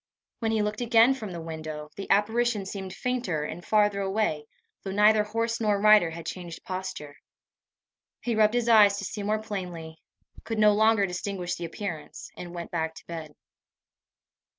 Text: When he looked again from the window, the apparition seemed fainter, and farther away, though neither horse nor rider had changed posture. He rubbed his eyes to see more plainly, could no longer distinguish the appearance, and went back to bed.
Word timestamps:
When 0.39 0.51
he 0.51 0.63
looked 0.63 0.81
again 0.81 1.13
from 1.13 1.31
the 1.31 1.39
window, 1.39 1.91
the 1.95 2.09
apparition 2.09 2.65
seemed 2.65 2.91
fainter, 2.91 3.43
and 3.43 3.63
farther 3.63 4.01
away, 4.01 4.47
though 4.81 4.89
neither 4.89 5.23
horse 5.23 5.61
nor 5.61 5.79
rider 5.79 6.09
had 6.09 6.25
changed 6.25 6.63
posture. 6.63 7.17
He 8.21 8.33
rubbed 8.33 8.55
his 8.55 8.67
eyes 8.67 8.97
to 8.97 9.05
see 9.05 9.21
more 9.21 9.37
plainly, 9.43 10.01
could 10.43 10.57
no 10.57 10.73
longer 10.73 11.05
distinguish 11.05 11.53
the 11.53 11.65
appearance, 11.65 12.31
and 12.35 12.55
went 12.55 12.71
back 12.71 12.95
to 12.95 13.05
bed. 13.05 13.35